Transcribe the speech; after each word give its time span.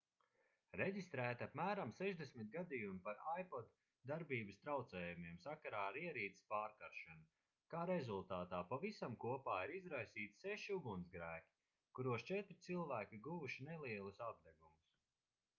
reģistrēti 0.79 1.43
apmēram 1.47 1.91
60 1.97 2.47
gadījumi 2.55 3.01
par 3.07 3.19
ipod 3.43 3.67
darbības 4.11 4.57
traucējumiem 4.63 5.37
sakarā 5.43 5.83
ar 5.91 5.99
ierīces 6.05 6.47
pārkaršanu 6.55 7.29
kā 7.75 7.85
rezultātā 7.91 8.63
pavisam 8.73 9.19
kopā 9.27 9.59
ir 9.69 9.75
izraisīti 9.81 10.41
seši 10.47 10.75
ugunsgrēki 10.79 11.57
kuros 11.99 12.29
četri 12.33 12.59
cilvēki 12.67 13.23
guvuši 13.31 13.69
nelielus 13.71 14.25
apdegumus 14.33 14.93